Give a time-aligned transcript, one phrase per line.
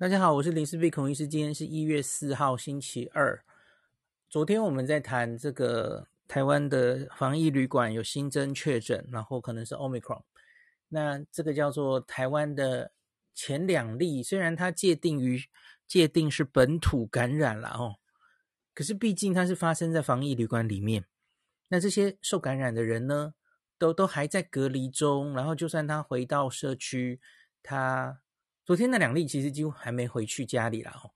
[0.00, 1.28] 大家好，我是林氏璧孔医师。
[1.28, 3.44] 今天是一月四号，星期二。
[4.30, 10.22] 昨天我们在谈这个台湾的防疫旅馆有新增确诊，然后可能是 Omicron。
[10.88, 12.92] 那这个叫做台湾的
[13.34, 15.38] 前两例，虽然它界定于
[15.86, 17.96] 界定是本土感染了哦，
[18.72, 21.04] 可是毕竟它是发生在防疫旅馆里面。
[21.68, 23.34] 那这些受感染的人呢，
[23.76, 27.20] 都都还在隔离中，然后就算他回到社区，
[27.62, 28.22] 他。
[28.64, 31.10] 昨天那两例其实几乎还没回去家里啦，哦，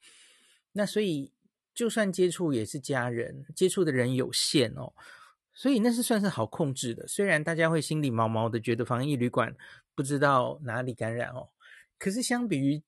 [0.72, 1.32] 那所以
[1.72, 4.92] 就算接触也是家人，接触的人有限哦，
[5.52, 7.06] 所以那是算是好控制的。
[7.06, 9.54] 虽然大家会心里毛毛的觉得防疫旅馆
[9.94, 11.50] 不知道哪里感染哦，
[11.98, 12.82] 可是相比于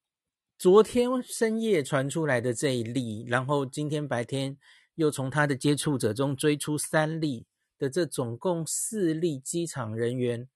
[0.59, 4.57] 昨天深夜传出来的这一例，然后今天白天
[4.97, 7.47] 又从他的接触者中追出三例
[7.79, 10.49] 的这总共四例机场人员。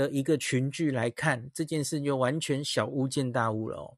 [0.00, 3.96] 的一个群聚来看这件事，就完全小巫见大巫了哦。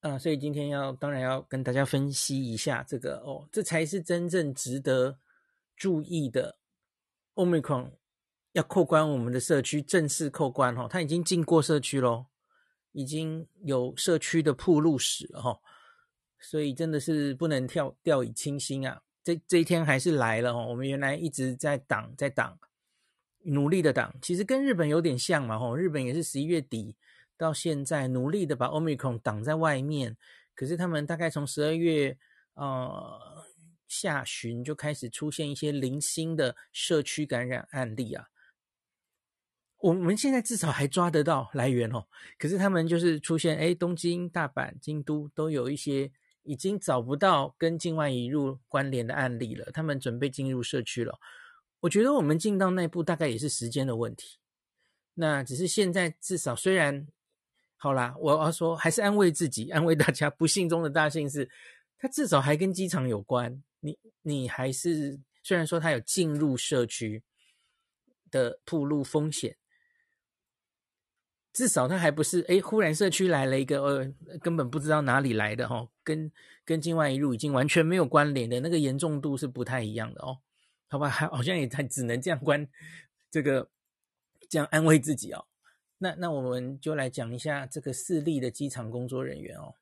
[0.00, 5.18] 啊，所以今天要当然要跟大家分析一下这个哦，这才是真正值得
[5.76, 6.58] 注意的。
[7.34, 7.92] Omicron
[8.52, 12.26] 要扣关我们的社区，正式扣关哦，它已经进过社区咯，
[12.92, 15.60] 已经有社区的铺路史了哈，
[16.38, 19.02] 所以真的是不能跳掉以轻心啊。
[19.22, 22.58] 这这一天还是来了哦，我们原来一直在挡，在挡。
[23.42, 26.94] 努力的挡，其实跟日本有点像嘛，吼，日本也是十一月底
[27.36, 30.16] 到现在努力的把 Omicron 挡在外面，
[30.54, 32.18] 可是他们大概从十二月
[32.54, 33.46] 呃
[33.88, 38.26] 下旬就开始出现一些零星的社区感染案例啊，
[39.78, 42.06] 我们现在至少还抓得到来源哦，
[42.38, 51.18] 可是他们就是出现，哎，东京、大阪、京都都有一些已经找不到跟境外移入关联的案例了，他们准备进入社区了。
[51.80, 54.38] 我觉得我们进到内部大概也是时间的问题，
[55.14, 57.06] 那只是现在至少虽然
[57.76, 61.50] 好啦，我要说还是安慰自己，安慰大家，不幸中的大幸是，
[61.98, 63.62] 它至少还跟机场有关。
[63.80, 67.22] 你你还是虽然说它有进入社区
[68.30, 69.56] 的暴露风险，
[71.54, 76.30] 至少它还不是诶，忽然社区来了一个呃根本不知道哪里来的哦，跟
[76.66, 80.40] 跟境外移入已经完全没有关联的那个严重度是不太一样的哦。
[80.92, 82.68] 好吧，好像也才只能这样关，
[83.30, 83.70] 这个
[84.48, 85.46] 这样安慰自己哦。
[85.98, 89.76] 那那我们就来讲一下这个四例的机场工作人员哦，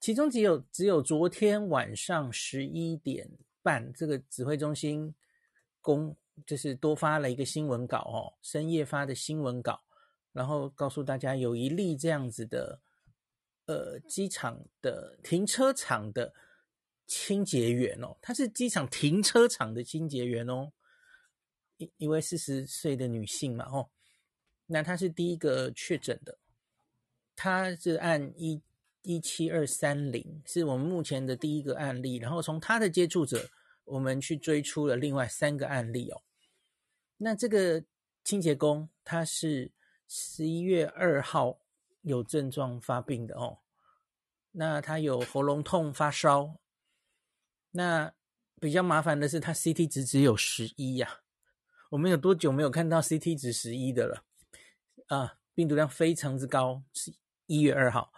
[0.00, 3.30] 其中只有只有昨天晚上十一点
[3.62, 5.14] 半，这个指挥中心
[5.80, 9.84] 公就是多发了一个新闻稿哦，深夜发的新闻稿，
[10.32, 12.80] 然后告诉大家有一例这样子的，
[13.66, 16.34] 呃，机场的停车场的。
[17.14, 20.72] 清洁员哦，她是机场停车场的清洁员哦，
[21.76, 23.90] 一一位四十岁的女性嘛，哦，
[24.64, 26.38] 那她是第一个确诊的，
[27.36, 28.62] 她是按一
[29.02, 33.50] 一七二三零，是我们目前的第一个案例，然后从她的接触者，
[33.84, 36.22] 我们去追出了另外三个案例哦，
[37.18, 37.84] 那这个
[38.24, 39.70] 清洁工她是
[40.08, 41.60] 十一月二号
[42.00, 43.58] 有症状发病的哦，
[44.52, 46.61] 那他有喉咙痛、发烧。
[47.72, 48.12] 那
[48.60, 51.20] 比较麻烦的是，它 CT 值只有十一呀。
[51.90, 54.24] 我们有多久没有看到 CT 值十一的了？
[55.08, 57.12] 啊，病毒量非常之高，是
[57.46, 58.12] 一月二号。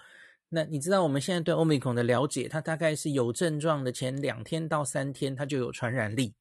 [0.49, 6.35] 那你知道我们现在对 Omicron 的了解，它大概是有症状的前两天到三天，它就有传染力。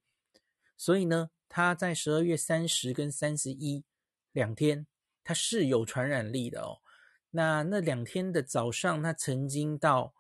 [0.75, 3.84] 所以呢，它在十二月三十跟三十一
[4.31, 4.85] 两天，
[5.23, 6.79] 它是有传染力的哦。
[7.31, 10.13] 那那两天的早上，它曾经到。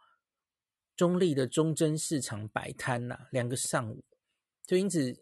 [0.95, 4.03] 中立的中正市场摆摊呐，两个上午，
[4.65, 5.17] 就因此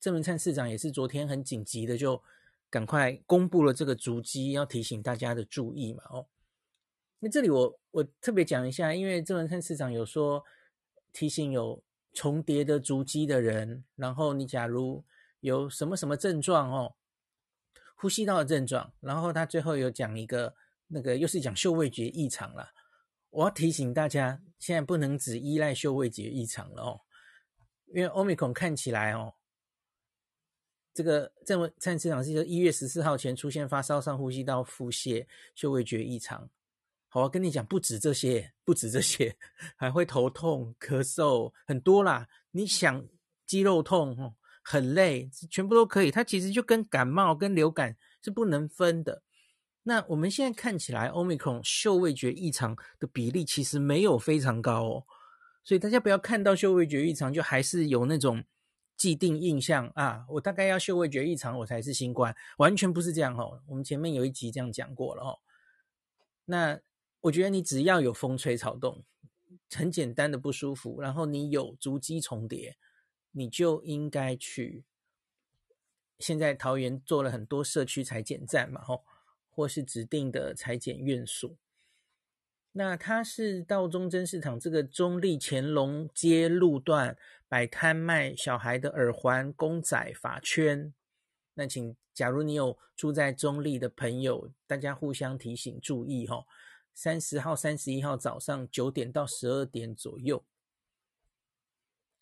[0.00, 2.22] 郑文灿市长也是昨天很紧急的，就
[2.70, 6.04] 赶快公布了这个足迹，要提醒大家的注意嘛。
[6.10, 6.26] 哦，
[7.18, 10.44] 那这里我我特别讲一下，因为郑文灿市长有说
[11.12, 11.82] 提醒有
[12.12, 15.04] 重叠的足迹的人，然后你假如
[15.40, 16.94] 有什么什么症状哦，
[17.96, 20.54] 呼吸道的症状，然后他最后有讲一个
[20.86, 22.70] 那个又是讲嗅味觉异常了。
[23.36, 27.00] 我要提醒大家，现在不能只依赖嗅味觉异常了哦，
[27.94, 29.34] 因为 Omicron 看起来哦，
[30.94, 36.48] 这个郑文灿市长是说一月十四号前出现发烧、上呼吸道腹泻、嗅味觉异常。
[37.08, 39.36] 好，我跟你讲，不止这些，不止这些，
[39.76, 42.26] 还会头痛、咳嗽，很多啦。
[42.52, 43.06] 你想
[43.44, 46.10] 肌肉痛、哦，很累，全部都可以。
[46.10, 49.22] 它其实就跟感冒、跟流感是不能分的。
[49.88, 55.06] 那我们现在看起来，Omicron 嗅味觉异常的比例其实没有非常高哦，
[55.62, 58.42] 所以大家不要看到嗅味觉异常就还是有那种
[58.96, 63.62] 既定印象啊，我大概要嗅味觉异常我才是新冠，完全不是这样哦。
[63.68, 65.38] 我们前面有一集这样讲过了哦。
[66.46, 66.80] 那
[67.20, 69.04] 我觉得你只要有风吹草动，
[69.70, 72.76] 很简单的不舒服，然后你有足迹重叠，
[73.30, 74.84] 你就应该去。
[76.18, 79.04] 现在桃园做了很多社区采检站嘛，吼，
[79.56, 81.50] 或是指定的裁剪院所。
[82.72, 87.16] 那它是到中正市场这个中立乾隆街路段
[87.48, 90.92] 摆摊卖小孩的耳环、公仔、发圈。
[91.54, 96.46] 那请，假如你有住在中立的朋友，大家互相提醒注意，吼。
[96.92, 100.42] 三十号、三十一号早上九点到十二点左右。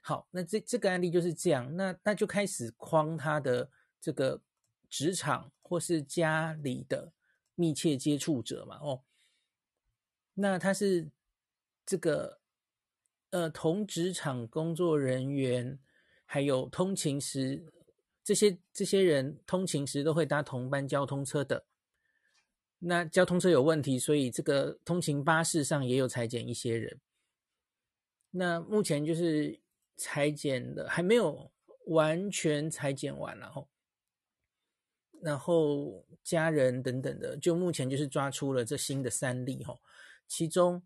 [0.00, 1.76] 好，那这这个案例就是这样。
[1.76, 3.70] 那那就开始框他的
[4.00, 4.40] 这个
[4.90, 7.12] 职场或是家里的
[7.54, 8.78] 密切接触者嘛。
[8.78, 9.02] 哦，
[10.34, 11.10] 那他是
[11.86, 12.40] 这个
[13.30, 15.78] 呃同职场工作人员，
[16.24, 17.72] 还有通勤时
[18.22, 21.66] 这些这些人通勤时都会搭同班交通车的。
[22.80, 27.00] 那交通车有问题，所以这个通勤巴士上也有裁剪一些人。
[28.30, 29.60] 那目前就是
[29.96, 31.50] 裁剪的还没有
[31.86, 33.68] 完全裁剪完，然后，
[35.24, 39.78] 然后家人等等的，就目前就是抓出了这新的三例哈，
[40.28, 40.82] 其中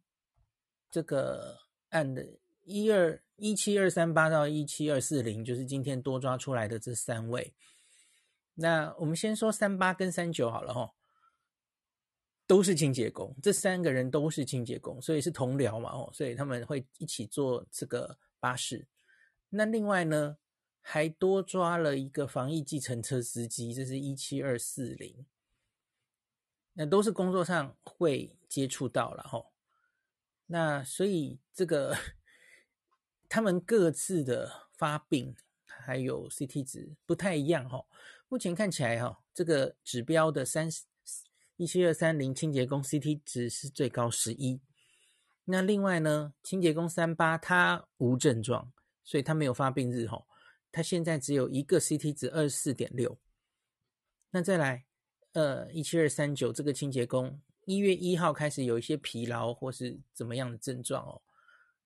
[0.91, 1.59] 这个
[1.89, 2.25] 案的
[2.65, 7.53] 一二一七二三八到一七二四零，就是今天多抓出来的这三位。
[8.55, 10.95] 那我们先说三八跟三九好了哈。
[12.47, 18.87] 都是清洁工，这三个人都是清洁工，所以是同僚嘛，哦，所以他们会一起坐这个巴士。
[19.51, 20.39] 那另外呢，
[20.91, 25.27] 还多抓了一个防疫计程车司机，这是一七二四零。
[26.73, 29.53] 那都是工作上会接触到了，吼。
[30.47, 31.95] 那所以这个
[33.29, 35.37] 他们各自的发病
[35.67, 37.87] 还有 CT 值不太一样，吼。
[38.31, 40.85] 目前看起来，哈，这个指标的三十。
[41.57, 44.63] 一七二三零清洁工 CT 值是最高十一，
[45.45, 48.73] 那另外呢，清洁工三八他无症状，
[49.05, 50.27] 所以他没有发病日吼，
[50.71, 53.19] 他现在只有一个 CT 值二十四点六。
[54.31, 54.85] 那再来，
[55.33, 61.23] 呃，一七二三九这个清洁工一月一号开始有一些疲劳或是怎么样的症状哦，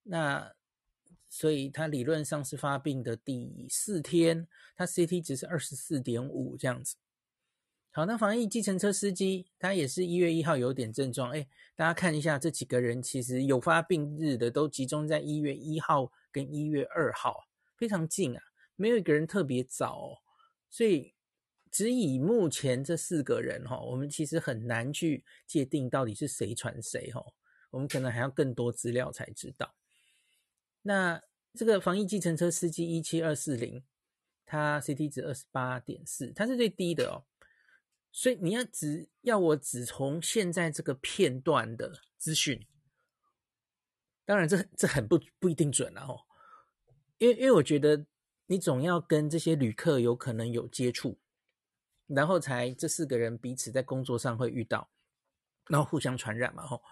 [0.05, 0.53] 那
[1.29, 4.47] 所以他理论上是发病的第四天，
[4.77, 6.97] 他 CT 值是二十四点五这样子。
[7.91, 18.43] 好，那防疫计程车司机他也是一月一号有点症状，哎，大家看一下这几个人，其实有发病日的都集中在一月一号跟一月二号，非常近啊，
[18.83, 20.19] 没有一个人特别早哦，
[20.69, 21.15] 所以
[21.71, 27.25] 只以目前这四个人哈，我们其实很难去界定到底是谁传谁哈，
[27.71, 29.73] 我们可能还要更多资料才知道。
[30.83, 31.23] 那
[31.55, 33.85] 这个防疫计程车司机一七二四零，
[34.45, 37.23] 他 CT 值二十八点四，他是最低的哦。
[38.11, 42.67] 所以你要只要我只从现在这个片段的资讯，
[44.25, 46.27] 当然这这很不不一定准了哦，
[47.19, 48.05] 因为因为我觉得
[48.53, 51.19] 你总要跟这些旅客有可能有接触，
[52.07, 54.91] 然后才这四个人彼此在工作上会遇到，
[55.69, 56.83] 然后互相传染嘛吼，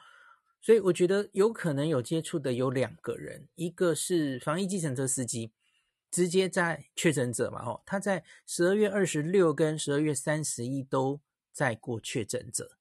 [0.63, 5.53] 所以我觉得有可能有接触的有两个人，一个是防疫计程车司机。
[6.11, 11.21] 直接在确诊者嘛，吼，他在十二月二十六跟十二月三十一都
[11.53, 12.79] 在过确诊者。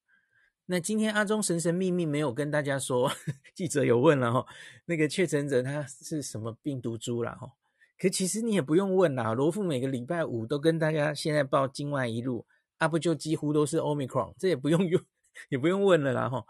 [0.64, 3.12] 那今天阿忠神神秘秘没有跟大家说，
[3.54, 4.46] 记者有问了吼，
[4.86, 7.52] 那个确诊者他是什么病毒株啦吼？
[8.00, 12.46] 可其实你也不用问啦，罗富每个礼拜五都跟大家现在报境外一路，
[12.78, 15.00] 啊不就几乎都是 Omicron，这也不用用
[15.50, 16.46] 也不用问了啦吼。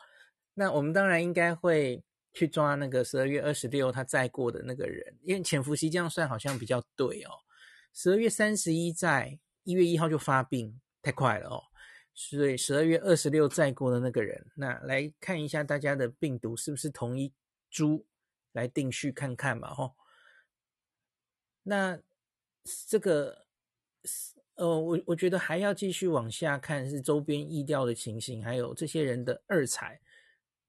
[0.54, 2.02] 那我们当然应该会。
[2.32, 7.30] 去抓那个十二月二十六他载过的那个人，因为潜伏期这样算好像比较对哦。
[7.92, 11.60] 十二月三十一在，一月一号就发病，太快了哦。
[12.14, 17.32] 所以十二月二十六载过的那个人，那来看一下大家的病毒是不是同一
[17.68, 18.04] 株，
[18.52, 19.96] 来定序看看嘛吼。
[21.62, 22.00] 那
[22.88, 23.46] 这个
[24.56, 30.00] 呃，我我觉得还要继续往下看，是周边疫调的情形，还有这些人的二采。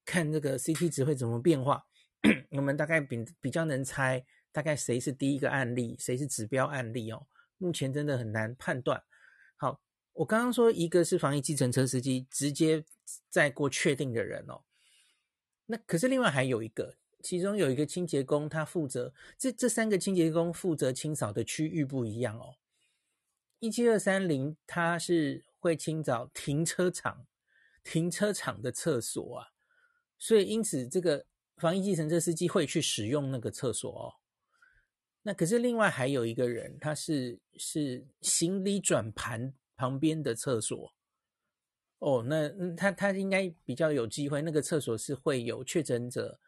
[0.03, 1.85] 看这个 CT 值会怎么变化，
[2.49, 7.27] 我们大概比比较能猜，大概谁是第一个案例，谁是指标案例哦。
[7.59, 9.01] 目前真的很难判断。
[9.57, 9.79] 好，
[10.13, 12.83] 我刚刚说一个是防疫计程车司机直接
[13.29, 14.63] 载过确定的人哦，
[15.67, 22.55] 那可是另外还有一个，其中有一个清洁工，他负责这这三个清洁工负责清扫的区域不一样哦。
[23.59, 27.27] 一七二三零他是会清扫停车场，
[27.83, 29.47] 停车场的厕所啊。
[30.17, 31.25] 所以，因此，这个
[31.57, 34.13] 防疫计程车司机会去使用那个厕所哦。
[35.23, 40.93] 那可是另外还有一个人，他是是行李转盘旁边的厕所
[41.99, 46.39] 哦，那他他应该比较有机会，那个厕所是会有确诊者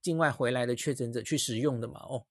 [0.00, 2.00] 境外回来的确诊者去使用的嘛？
[2.00, 2.26] 哦，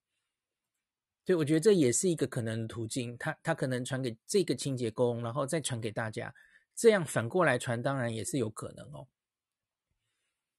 [1.25, 6.33] 所以我觉得这也是一个可能的途径，他他可能传给这个清洁工，然后再传给大家，
[6.75, 9.07] 这样反过来传，当然也是有可能哦。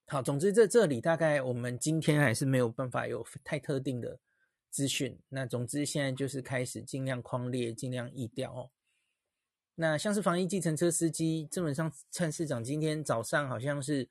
[0.07, 4.19] 好，总之在这里大概我们今天还是没有办法有太特定的
[4.71, 5.19] 资讯。
[5.29, 8.71] 那总之现在就是开始尽量框列，尽量疫调哦。
[9.75, 14.09] 那像是防疫计程车司机，基本上蔡市长今天早上好像是，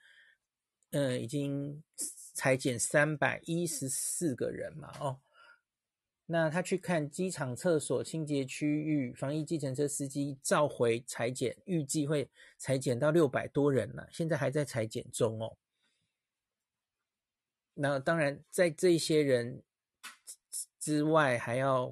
[0.91, 1.83] 呃，已经
[2.37, 5.19] 裁减三百一十四个人嘛，哦，
[6.27, 12.29] 那他去看机场厕所清洁区域，防疫计程车司机召回采检，预计会
[12.59, 15.57] 裁减到六百多人了，现在还在裁减中哦。
[17.73, 19.63] 那当然，在这些人
[20.79, 21.91] 之外，还要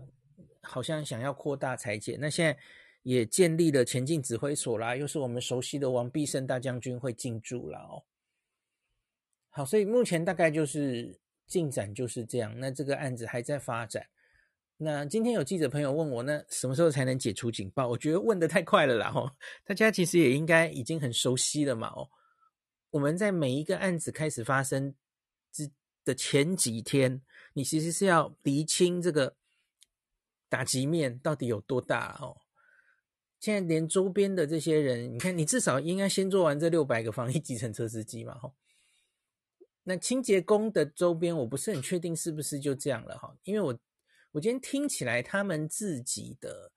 [0.62, 2.58] 好像想要扩大采检，那现在。
[3.06, 8.02] 也建立了前进指挥所啦，又是我们熟悉的王必胜大将军会进驻了哦。
[9.58, 12.54] 好，所以目前大概就是进展就是这样。
[12.60, 14.06] 那这个案子还在发展。
[14.76, 17.88] 那今天有记者朋友问我，那什么时候才能解除警报？
[17.88, 19.32] 我觉得问得太快了啦哦。
[19.64, 22.10] 大家其实也应该已经很熟悉了嘛哦。
[22.90, 24.94] 我们在每一个案子开始发生
[25.54, 25.72] 之
[26.04, 27.22] 的前几天，
[27.54, 29.38] 你其实是要厘清这个
[30.50, 32.36] 打击面到底有多大哦。
[33.40, 38.52] 现在连周边的这些人，你看，你至少应该先做完这六百个防疫计程车司机嘛，哈。
[39.88, 43.38] 那清洁工的周边，我不是很确定是不是就这样了，哈。
[43.44, 43.80] 因为我
[44.32, 46.72] 我今天听起来，他们自己的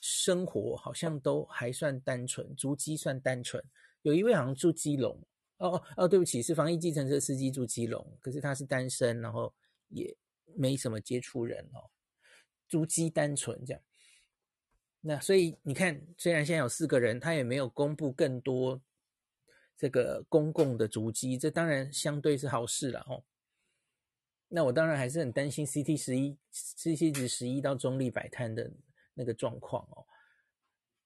[0.00, 3.60] 生活好像都还算单纯，足迹算单纯。
[4.02, 5.20] 有一位好像住基隆，
[5.58, 9.52] 哦哦哦，对不起，是防疫计程车司机住基隆，可是他是单身，然后
[9.88, 10.16] 也
[10.54, 11.90] 没什么接触人哦，
[12.68, 13.82] 足迹单纯这样。
[15.00, 18.80] 那所以你看，虽然现在有四个人，他也没有公布更多
[19.82, 23.24] 这个公共的足迹，这当然相对是好事了哦。
[24.46, 28.70] 那我当然还是很担心 CT 十一、CT 值十一到中立摆摊的
[29.12, 30.06] 那个状况哦，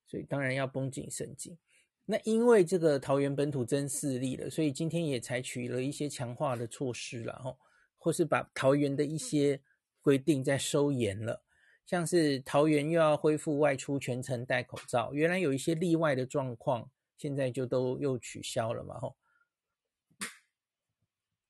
[0.06, 1.56] 所以当然要绷紧神经。
[2.04, 7.56] 那因为这个桃园本土增四例了，所以今天也采取了一些强化的措施了哦，
[7.96, 9.58] 或是把桃园的一些
[10.02, 11.42] 规定再收严了。
[11.86, 19.16] 像是桃园又要恢复外出全程戴口罩，原来有一些例外的状况，现在就都又取消了嘛吼。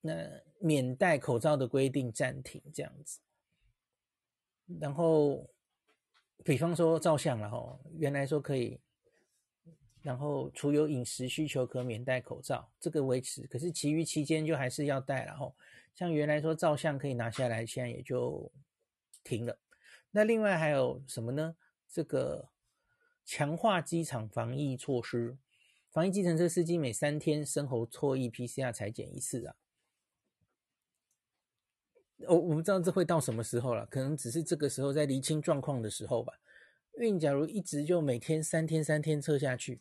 [0.00, 0.12] 那
[0.60, 3.20] 免戴口罩的规定暂停这样子，
[4.80, 5.50] 然后
[6.44, 8.80] 比方说照相了吼，原来说可以，
[10.02, 15.56] 然后除有饮食需求可免戴口罩，这个维持，可是其余期间就还是要戴了吼。
[15.94, 18.52] 像原来说照相可以拿下来，现在也就
[19.24, 19.58] 停了。
[20.12, 21.56] 那另外还有什么呢？
[21.88, 22.50] 这个
[23.24, 25.36] 强化机场防疫措施，
[25.96, 29.56] 防疫计程车司机每三天生喉唾液 PCR 裁检一次啊。
[32.28, 36.34] 我、我不知道这会到什么时候了，可能只是这个时候在厘清状况的时候吧。
[36.98, 39.80] 因为假如一直就每天三天三天测下去，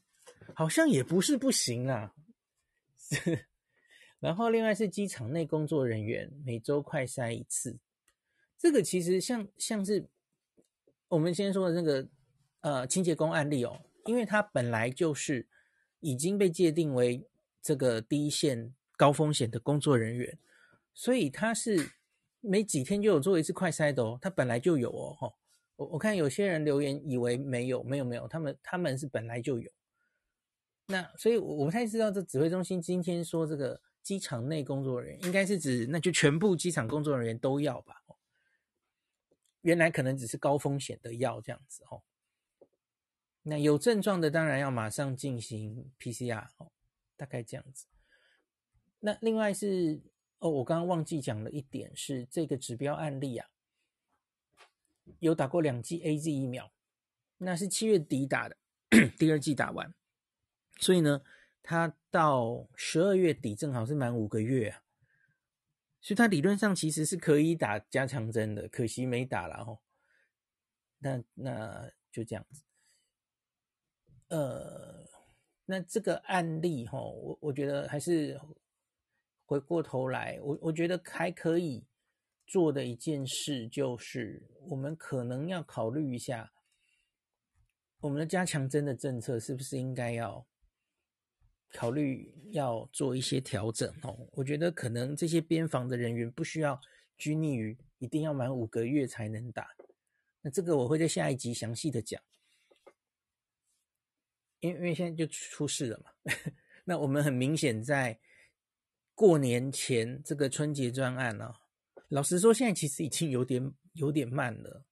[0.53, 2.13] 好像也不是不行啊。
[4.21, 7.77] 然后另外是机场内工作人员每周快筛一次，
[8.57, 10.07] 这个其实像像是。
[11.09, 12.07] 我们先说的那个
[12.61, 15.47] 呃清洁工案例哦，因为他本来就是
[16.05, 17.25] 已经被界定为
[17.63, 20.37] 这个第一线高风险的工作人员，
[20.93, 21.93] 所以他是
[22.41, 25.33] 每几天就有做一次快筛的哦，他本来就有哦。
[25.77, 29.71] 我我看有些人留言以为没有，没有，没有，他们他们是本来就有。
[30.85, 37.95] 那所以我我不太知道这指挥中心今天说这个机场内工作人员，应该是指那就全部机场工作人员都要吧。
[39.61, 42.03] 原来可能只是高风险的药这样子哦，
[43.47, 46.71] 那有症状的当然要马上进行 PCR 哦，
[47.15, 47.85] 大概这样子。
[49.01, 50.01] 那另外是
[50.39, 53.47] 哦，我刚刚忘记讲了一点是这个指标案例啊，
[55.19, 56.71] 有打过两剂 AZ 疫苗，
[57.37, 58.57] 那是七月底打的，
[59.19, 59.93] 第二剂打完，
[60.79, 61.21] 所以呢，
[61.61, 64.81] 他到十二月底正好是满五个月啊。
[66.01, 69.79] 所以他理论上其实是可以打加强针的，可惜没打了哦。
[70.97, 72.63] 那那就这样子。
[74.29, 75.05] 呃，
[75.65, 78.39] 那这个案例哈，我我觉得还是
[79.45, 81.85] 回过头来，我我觉得还可以
[82.45, 86.51] 做的一件事就是，我们可能要考虑一下，
[87.99, 90.45] 我们的加强针的政策是不是应该要。
[91.73, 96.79] 考虑要做一些调整哦，我觉得可能这些边防的人员不需要
[97.17, 99.67] 拘泥于一定要满五个月才能打，
[100.41, 102.21] 那这个我会在下一集详细的讲。
[104.65, 106.11] 因为因为现在就出事了嘛，
[106.85, 108.19] 那我们很明显在
[109.13, 111.55] 过年前这个春节专案呢、哦，
[112.09, 114.85] 老实说，现在其实已经有点有点慢了，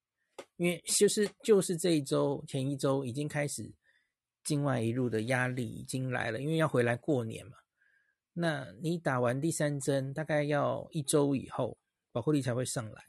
[0.57, 3.73] 因为就是就是这一周前一周已经开始
[4.43, 7.53] 境外一路的压力已经来了，因为要回来过年嘛。
[8.33, 11.77] 那你打完第三针，大概要一周以后，
[12.11, 13.03] 保护力才会上来。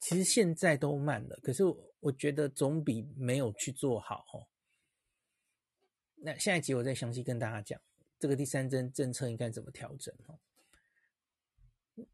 [0.00, 1.62] 其实现在都慢了，可是
[2.00, 4.46] 我觉得总比没有去做好哦。
[6.16, 7.80] 那下一集我再详细跟大家讲
[8.18, 10.38] 这个第三针政策应该怎么调整哦。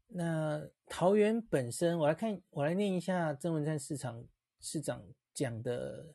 [0.07, 4.25] 那桃园本身，我来看，我来念一下曾文灿市场
[4.61, 6.13] 市长讲的，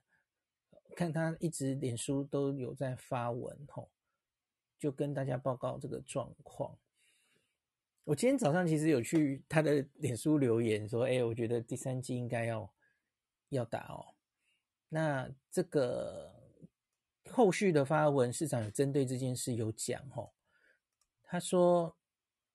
[0.96, 3.90] 看他一直脸书都有在发文吼。
[4.78, 6.78] 就跟大家报告这个状况。
[8.04, 12.72] 我今天早上其实有去他的脸书留言说：“哎，我觉得第三季应该要
[13.48, 14.14] 要打哦。”
[14.88, 16.32] 那这个
[17.30, 20.30] 后续的发文，市长有针对这件事有讲哦。
[21.22, 21.96] 他说：“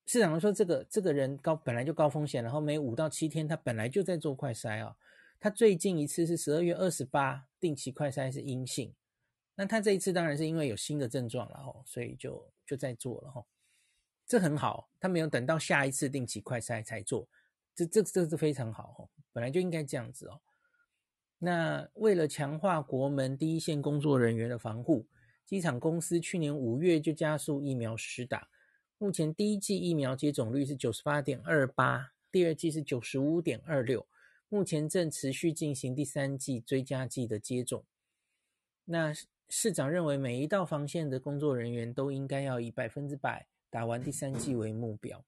[0.06, 4.96] 市长说这个这个人高本来就高风险，然后每五到七天他本来就在做快筛哦。
[5.40, 8.94] 他最近一次是十二月二十八定期快筛是阴性。”
[9.56, 13.46] 那他这一次当然是因为有新的症状了吼，所以就就在做了吼，
[14.26, 17.28] 这很好，他没有等到下一次定期快筛才做，
[17.76, 20.42] 这这这是非常好吼，本来就应该这样子哦。
[21.46, 25.06] 那为了强化国门第一线工作人员的防护，
[25.46, 28.48] 机场公司去年五月就加速疫苗施打，
[28.98, 34.08] 目前第一季疫苗接种率是九十八点二八，第二季是九十五点二六，
[34.48, 37.84] 目前正持续进行第三季追加剂的接种，
[38.86, 39.14] 那。
[39.50, 45.24] 市长认为，每一道防线的工作人员都应该要以百分之百打完第三季为目标。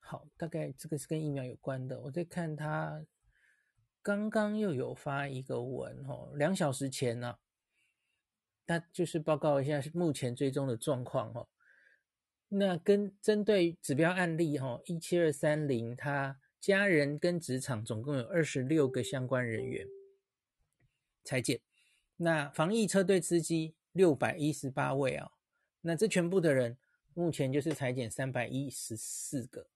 [0.00, 2.00] 好，大概这个是跟疫苗有关的。
[2.00, 3.00] 我在看他
[4.02, 7.38] 刚刚又有发一个文哦，两小时前呢，
[8.66, 11.48] 他就是报告一下目前追踪的状况哦。
[12.48, 19.86] 那跟针对指标案例哈，一七二三零，他家人跟职场总共有二十六个相关人员
[21.24, 21.60] 采检。
[22.16, 25.30] 那防疫车队司机六百一十八位啊、
[25.80, 26.76] 那这全部的人
[27.14, 29.68] 目前就是采检三百一十四个。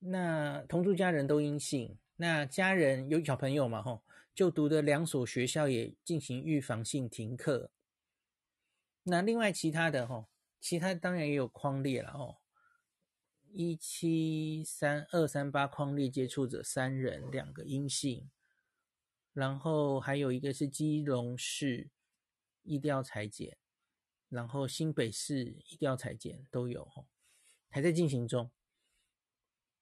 [0.00, 3.82] 那同住家人都阴性，那家人有小朋友嘛？
[3.82, 4.02] 吼，
[4.34, 7.70] 就读的两所学校也进行预防性停课。
[9.02, 12.38] 那另外其他的吼，其他当然也有框列了吼，
[13.52, 18.30] 一七三二三八框列接触者三人，两个阴性。
[19.32, 21.90] 然后还有一个是基隆市
[22.62, 23.56] 一定要裁剪，
[24.28, 27.04] 然后新北市一定要裁剪都有哈，
[27.68, 28.50] 还在进行中。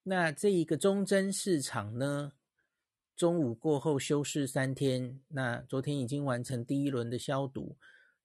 [0.09, 2.33] 那这一个忠贞市场呢，
[3.15, 7.77] 中午过后休市三天，那昨天已经完成第一轮的消毒，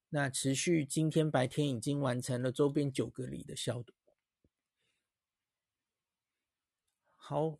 [0.08, 3.92] 那持续今天白天已经完成了周边九个里的消毒。
[7.18, 7.58] 好，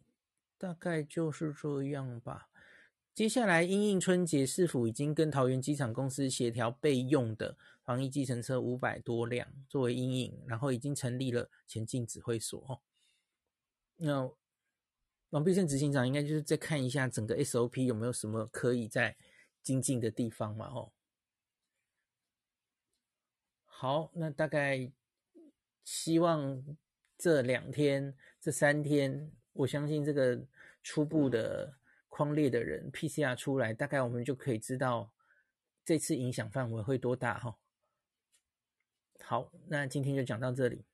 [0.58, 2.48] 大概就是这样吧。
[3.14, 12.82] 接下来，因应春节，市府已经跟桃园机场公司协调备用的防疫计程车五百多辆作为因应，然后已经成立了前进指挥所。
[14.04, 14.30] 那
[15.30, 19.16] 王必胜执行长应该就是再看一下整个 SOP 有没有什么可以再
[19.62, 20.68] 精进的地方嘛？
[20.68, 20.92] 哦，
[23.66, 24.92] 好，那大概
[25.84, 26.78] 希望
[27.18, 30.46] 这两天、这三天，我相信这个
[30.82, 31.78] 初步的。
[32.16, 35.12] 框列的人 PCR 出来，大概我们就可以知道
[35.84, 37.58] 这次影响范围会多大哈。
[39.22, 40.86] 好，那今天就讲到这里。